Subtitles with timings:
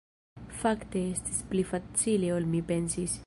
[0.61, 3.19] Fakte estis pli facile ol mi pensis.